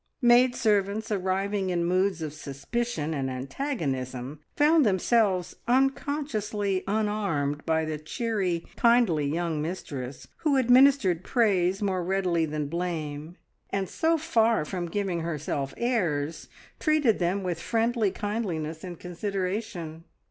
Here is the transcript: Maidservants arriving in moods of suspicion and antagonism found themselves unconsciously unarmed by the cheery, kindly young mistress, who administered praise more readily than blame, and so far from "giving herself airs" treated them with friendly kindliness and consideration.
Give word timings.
Maidservants 0.23 1.11
arriving 1.11 1.69
in 1.69 1.85
moods 1.85 2.23
of 2.23 2.33
suspicion 2.33 3.13
and 3.13 3.29
antagonism 3.29 4.39
found 4.57 4.83
themselves 4.83 5.55
unconsciously 5.67 6.83
unarmed 6.87 7.63
by 7.67 7.85
the 7.85 7.99
cheery, 7.99 8.65
kindly 8.75 9.27
young 9.27 9.61
mistress, 9.61 10.27
who 10.37 10.57
administered 10.57 11.23
praise 11.23 11.83
more 11.83 12.03
readily 12.03 12.47
than 12.47 12.65
blame, 12.65 13.37
and 13.69 13.87
so 13.87 14.17
far 14.17 14.65
from 14.65 14.87
"giving 14.87 15.19
herself 15.19 15.71
airs" 15.77 16.49
treated 16.79 17.19
them 17.19 17.43
with 17.43 17.61
friendly 17.61 18.09
kindliness 18.09 18.83
and 18.83 18.99
consideration. 18.99 20.05